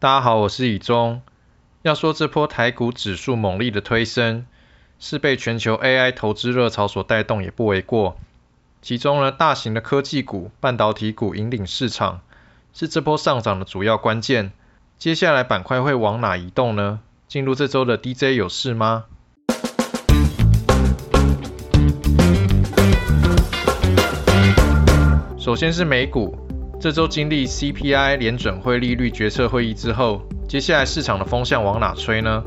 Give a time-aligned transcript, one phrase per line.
[0.00, 1.22] 大家好，我是以中。
[1.82, 4.46] 要说这波台股指数猛力的推升，
[5.00, 8.16] 是被全球 AI 投资热潮所带动，也不为过。
[8.80, 12.20] 其中呢，大型的科技股、半导体股引领市场，
[12.72, 14.52] 是这波上涨的主要关键。
[14.98, 17.00] 接下来板块会往哪移动呢？
[17.26, 19.06] 进入这周的 DJ 有事吗？
[25.40, 26.47] 首先是美股。
[26.80, 32.44] 这周经历 CPI 联准会利率决策会议之后，接下来市场的风向往哪吹呢？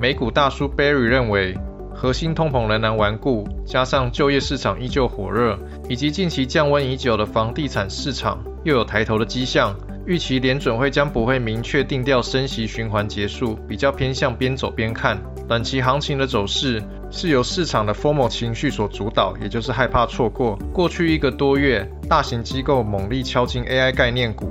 [0.00, 1.58] 美股大叔 Barry 认为，
[1.92, 9.74] 核心通膨仍然顽固，加上就业市场依旧火热，以及近期降温已久的房地产市场又有抬头的迹象，
[10.06, 15.20] 预期联准会将不会明确定调升息循环结束，比较偏向边走边看。
[15.48, 16.80] 短期行情的走势
[17.16, 20.58] 是由市场的 formal 情绪所主导，也就是害怕错过。
[20.72, 24.48] 过去一个多月，大型机构猛力敲进 AI 概念股，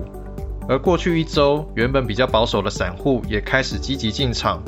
[0.69, 4.63] 而过去一周，原本比较保守的散户也开始积极进场。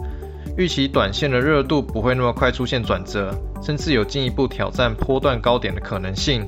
[0.58, 3.34] 预期短线的热度不会那么快出现转折，
[3.64, 6.46] 甚至有进一步挑战波段高点的可能性。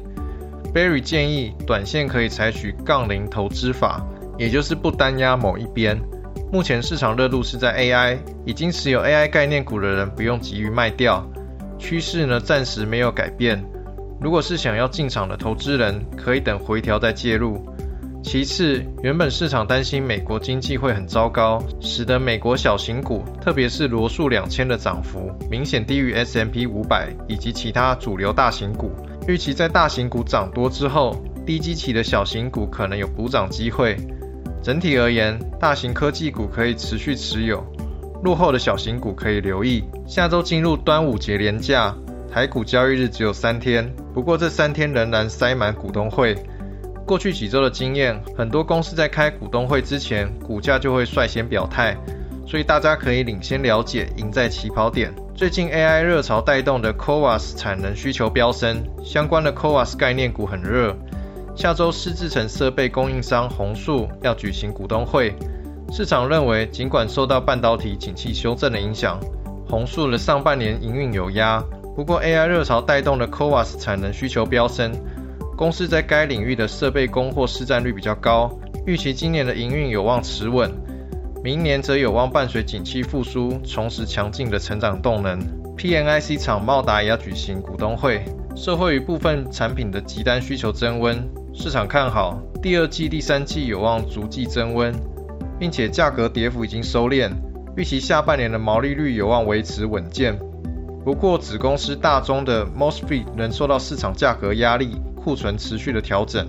[0.73, 4.05] Barry 建议，短线可以采取杠铃投资法，
[4.38, 5.97] 也就是不单压某一边。
[6.52, 11.25] 目前市场热度是在 AI，已经持有 AI 概念股的人不用急于卖掉，
[11.78, 13.64] 趋势呢暂时没有改变。
[14.20, 17.64] 如果是想要进场的投资人，可以等回调再介入。
[18.23, 28.91] 其次，原本市场担心美国经济会很糟糕，使得美国小型股，特别是罗素两千的涨幅明显低于 S M P 五百以及其他主流大型股。
[29.28, 33.95] 预期在大型股涨多之后，低基期的小型股可能有补涨机会。
[34.62, 37.64] 整体而言，大型科技股可以持续持有，
[38.23, 39.83] 落后的小型股可以留意。
[40.05, 41.95] 下周进入端午节连假，
[42.31, 46.35] 台股交易日只有三天，不过这三天仍然塞满股东会。
[47.05, 51.95] 过去几周的经验，很多公司在开股东会之前，股价就会率先表态，
[52.45, 55.13] 所以大家可以领先了解，赢在起跑点。
[55.33, 60.94] 最近 AI 热潮带动的 CoWAS 产能需求飙升，相关的 CoWAS 概念股很热。
[61.56, 65.33] 下周，施制成设备供应商宏树要举行股东会。
[65.92, 69.20] 市场认为，尽管受到半导体景气修正的影响，
[69.68, 71.64] 宏树的上半年营运有压。
[71.96, 74.94] 不过，AI 热潮带动的 CoWAS 产能需求飙升，
[75.56, 78.52] 公司在该领域的设备供货市占率比较高，
[78.86, 80.72] 预期今年的营运有望持稳，
[81.44, 85.40] 明年则有望伴随景气复苏，重拾强劲的成长动能。
[85.78, 88.24] PNIC 厂茂达也要举行股东会，
[88.56, 91.28] 受惠于部分产品的急单需求增温。
[91.54, 94.94] 市场看好第二季、第三季有望逐季增温，
[95.59, 97.31] 并且价格跌幅已经收敛，
[97.75, 100.38] 预期下半年的毛利率有望维持稳健。
[101.03, 106.45] 不过，子公司大中的 Mosfet 仍受到市场价格压力，库存持续的调整，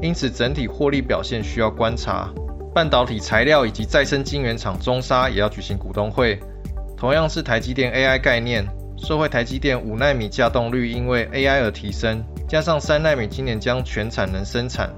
[0.00, 2.30] 因此整体获利表现需要观察。
[2.72, 6.38] 半导体材料以及再生晶圆厂中沙也要举行股东会，
[6.96, 8.64] 同样是台积电 AI 概念，
[8.96, 12.24] 受惠台积电五纳米架动率因为 AI 而提升。
[12.48, 14.90] 加上三纳米今年将全产能生产，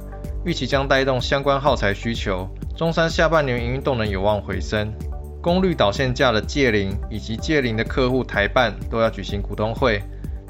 [0.46, 2.48] 预期将带动相关耗材需求。
[2.76, 4.94] 中山下半年营运动能有望回升。
[5.42, 10.00] 功率导线架的界灵以及界灵的客户台办都要举行股东会。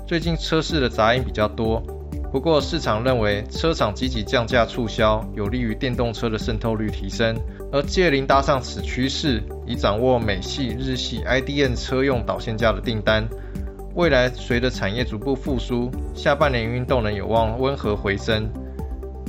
[0.06, 1.82] 最近车市的杂音比较多，
[2.30, 7.34] 不过市场认为车厂积极降价促销，有利于电动车的渗透率提升。
[7.72, 13.26] 而界灵搭上此趋势，已掌握美系、日系 IDN 车用导线架的订单。
[13.94, 18.46] 未来随着产业逐步复苏，下半年运动能有望温和回升。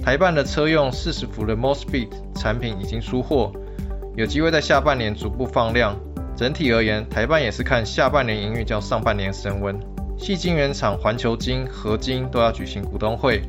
[0.08, 3.52] 台办的车用四十伏的 Mosfet 产品已经出货，
[4.16, 5.98] 有机会在下半年逐步放量。
[6.34, 9.78] 整体而言，台办也是看下半年营运较上半年升温。
[10.18, 13.42] 细晶圆厂环球晶、合晶都要举行股东会，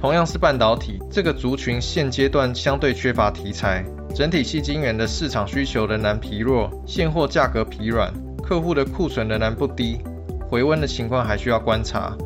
[0.00, 8.12] 同样是半导体这个族群，现阶段相对缺乏题材，整体细晶圆的市场需求仍然疲弱，现货价格疲软，
[8.42, 10.00] 客户的库存仍然不低。
[10.48, 12.16] 回温的情况还需要观察，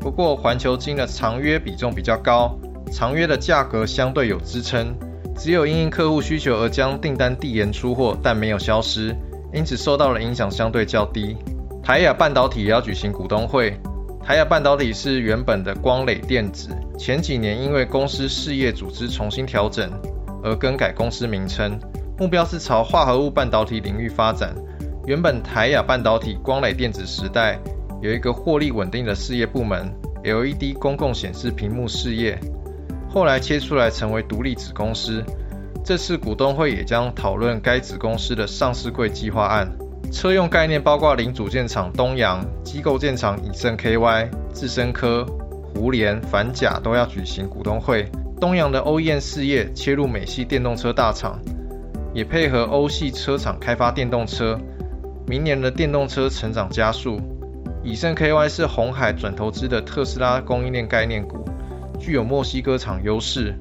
[0.00, 2.58] 不过环球金的长约比重比较高，
[2.94, 4.94] 长约的价格相对有支撑。
[5.36, 9.12] 只有因应客户需求而将订单递延出货，但没有消失，
[9.52, 11.36] 因此受到的影响相对较低。
[11.82, 13.76] 台亚半导体也要举行股东会。
[14.22, 19.90] 台亚半导体是原本的光磊电子，前几年因为公司事业组织重新调整
[20.44, 21.76] 而更改公司名称，
[22.16, 24.54] 目标是朝化合物半导体领域发展。
[25.04, 27.58] 原本台亚半导体光磊电子时代。
[28.02, 29.90] 有一个获利稳定的事业部门
[30.24, 32.38] ，LED 公共显示屏幕事业，
[33.14, 35.22] 后来切出来成为独立子公司。
[35.84, 39.70] 这次股东会也将讨论该子公司的上市柜计划案。
[40.10, 45.24] 车用概念包括零组件厂东阳、机构建厂以盛 KY、智深科、
[45.72, 48.10] 胡联、反甲都要举行股东会。
[48.40, 51.38] 东阳的 OEM 事业切入美系电动车大厂，
[52.12, 54.58] 也配合欧系车厂开发电动车，
[55.24, 57.20] 明年的电动车成长加速。
[57.84, 61.44] 以盛 KY 是红海转投资的特斯拉供应链概念股，
[61.98, 63.54] 具有墨西哥厂优势。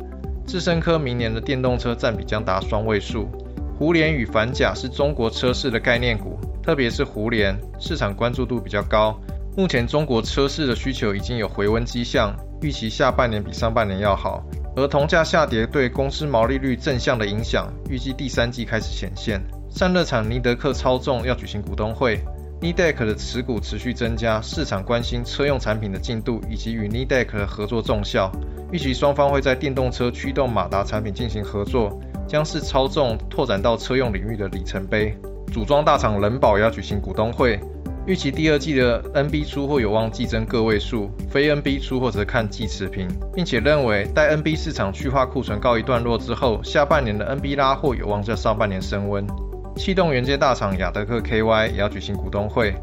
[0.46, 3.30] 智深科明年的电动车占比将达双位数。
[3.78, 9.20] 胡联与反甲是中国车市的概念股，特别是胡联，市场关注度比较高。
[9.56, 14.44] 目前中国车市的需求已经有回温迹象，预期下半年比上半年要好。
[14.76, 19.42] 而铜价下跌对公司毛利率正向的影响，预计第三季开始显现。
[19.70, 22.20] 散热厂尼德克超重要举行股东会。
[22.64, 28.32] Nidec 的持股持续增加，市场关心车用产品的进度以及与 Nidec 的合作重效，
[28.72, 35.14] 预期双方会在电动车驱动马达产品进行合作，将是超重拓展到车用领域的里程碑。
[35.52, 37.60] 组装大厂人保要举行股东会，
[38.08, 49.28] 预期第二季的 NB 出货有望季增个位数，非 NB 出货则看季持平，并且认为待 NB 市场去化库存告一段落之后，下半年的 NB 拉货有望在上半年升温。
[49.76, 52.74] 气动元件大厂雅德克 KY 也要举行股东会，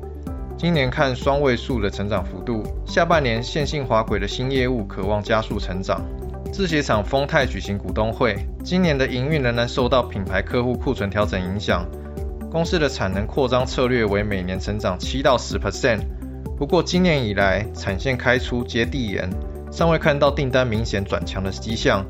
[0.59, 6.03] 今年看双位数的成长幅度，下半年线性滑轨的新业务渴望加速成长。
[6.53, 11.87] 制鞋厂丰泰举行股东会，今年的营运仍然受到品牌客户库存调整影响，
[12.51, 16.01] 公司的产能扩张策略为每年成长七到十 percent，
[16.59, 19.31] 不过今年以来产线开出接地延，
[19.71, 22.05] 尚未看到订单明显转强的迹象，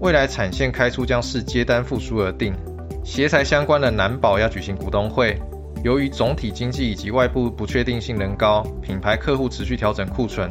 [0.00, 2.54] 未来产线开出将视接单复苏而定。
[3.02, 5.36] 鞋材相关的南宝要举行股东会，
[5.82, 10.50] 由于总体经济以及外部不确定性仍高，品牌客户持续调整库存。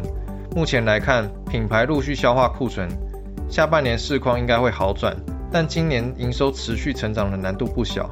[0.55, 2.89] 目前来看，品牌陆续消化库存，
[3.49, 5.15] 下半年市况应该会好转，
[5.51, 8.09] 但今年营收持续成长的难度不小。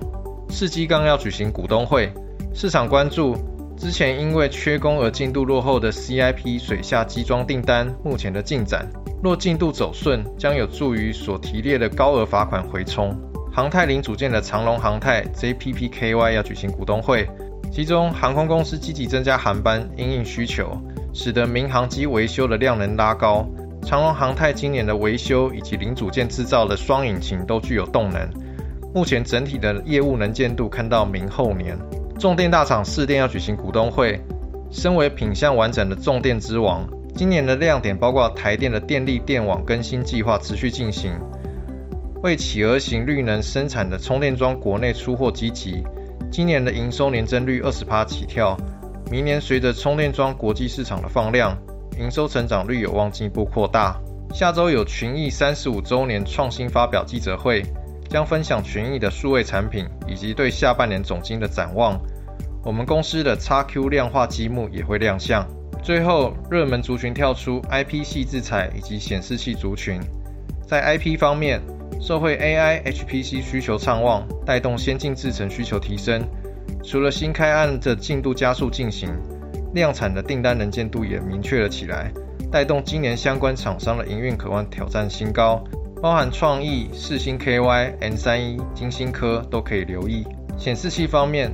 [0.50, 2.14] 世基刚要举行股东会，
[2.54, 3.36] 市场关注
[3.76, 8.88] 之前因为缺工而进度落后的 CIP 水下机装订单目前的进展，
[9.22, 13.20] 若进度走顺，将有助于所提列的高额罚款回冲。
[13.58, 17.28] 航太零组件的长龙航太 JPPKY 要举行股东会，
[17.72, 20.80] 其中航空公司积极增加航班因应需求，
[21.12, 23.48] 使得民航机维修的量能拉高。
[23.82, 28.30] 长龙航太今年的维修以及零组件制造的双引擎都具有动能，
[28.94, 31.76] 目前整体的业务能见度看到明后年。
[32.20, 34.22] 重电大厂四电要举行股东会，
[34.70, 41.14] 身为品相完整的重电之王，今年的亮点包括台电的电力电网更新计划持续进行。
[42.28, 45.82] 为企鹅型绿能生产的充电桩国内出货积极，
[46.30, 48.58] 今年的营收年增率二十趴起跳，
[49.10, 51.58] 明年随着充电桩国际市场的放量，
[51.98, 53.98] 营收成长率有望进一步扩大。
[54.34, 57.64] 下周有群益三十五周年创新发表记者会，
[58.10, 61.98] 将分享群益的数位产品以及对下半年总金的展望。
[62.62, 65.48] 我们公司的 XQ 量化积木也会亮相。
[65.82, 70.02] 最后，热门族群跳出 IP 系制裁以及显示器族群，
[70.68, 71.62] 在 IP 方面。
[72.00, 76.22] 社会 AI HPC 需求畅旺，带动先进制程需求提升。
[76.84, 79.10] 除了新开案的进度加速进行，
[79.74, 82.12] 量产的订单能见度也明确了起来，
[82.52, 85.64] 带动今年相关厂商的营运渴望挑战新高，
[86.02, 90.26] 包含创意、四星 KY、N 三一、金星科都可以留意。
[90.58, 91.52] 显示器方面，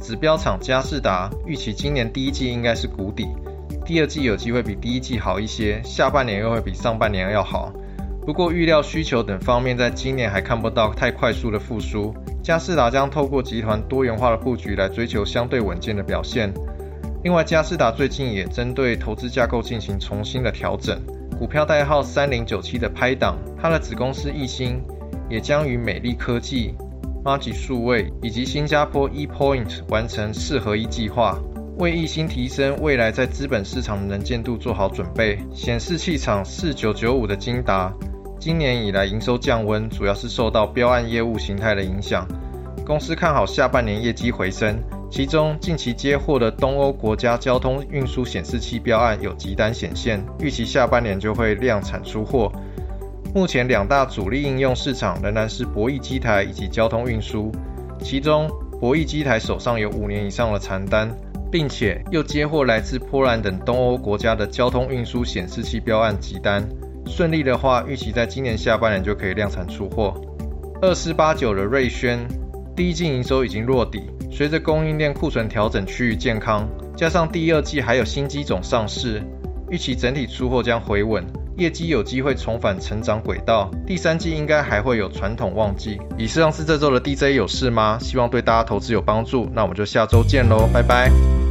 [0.00, 3.28] 指标厂嘉士达预期今年第一季应该是谷底，
[3.86, 7.72] 第二季有机会比第一季好一些，下半年又会比上半年要好。
[8.24, 12.14] 不过，预料需求等方面，在今年还看不到太快速的复苏。
[12.42, 16.52] 嘉士达将透过集团多元化的布局来追求相对稳健的表现。
[17.22, 20.98] 另外，嘉士达最近也针对投资架构进行重新的调整，
[21.38, 24.82] 股票代号三零九七的拍档，它的子公司易星
[25.28, 26.74] 也将与美丽科技、
[27.22, 31.38] 马吉数位以及新加坡 ePoint 完成四合一计划，
[31.78, 35.38] 为易星提升未来在资本市场的能见度做好准备。
[35.52, 37.92] 显示器厂四九九五的金达。
[38.38, 42.26] 今年以来营收降温，主要是受到标案业务形态的影响。
[42.84, 44.78] 公司看好下半年业绩回升，
[45.10, 52.52] 其中近期接获的东欧国家交通运输显示器标案有急单显现，预期下半年就会量产出货。
[53.34, 57.50] 目前两大主力应用市场仍然是博弈机台以及交通运输，
[58.00, 61.10] 其中博弈机台手上有五年以上的残单，
[61.50, 66.68] 并且又接获来自波兰等东欧国家的交通运输显示器标案急单。
[67.06, 70.14] 顺利的话，预期在今年下半年就可以量产出货。
[70.82, 72.26] 二四八九的瑞轩
[72.76, 79.22] 第一季营收已经落底，随着供应链库存调整趋于健康，加上第二季还有新机种上市，
[79.70, 81.24] 预期整体出货将回稳，
[81.56, 83.70] 业绩有机会重返成长轨道。
[83.86, 85.98] 第三季应该还会有传统旺季。
[86.18, 87.98] 以上是这周的 DJ 有事吗？
[88.00, 91.43] 希望对大家投资有帮助，那我们就下周见喽，拜拜。